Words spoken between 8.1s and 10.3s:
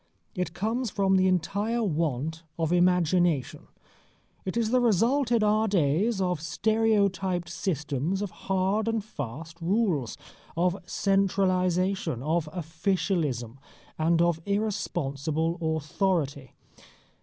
of hard and fast rules,